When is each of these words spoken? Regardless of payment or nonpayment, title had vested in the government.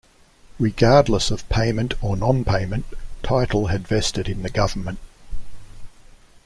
Regardless 0.57 1.29
of 1.29 1.47
payment 1.47 1.93
or 2.03 2.15
nonpayment, 2.15 2.85
title 3.21 3.67
had 3.67 3.87
vested 3.87 4.27
in 4.27 4.41
the 4.41 4.49
government. 4.49 4.97